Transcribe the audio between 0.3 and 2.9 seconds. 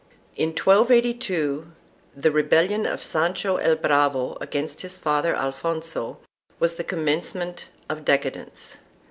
In 1282 the rebellion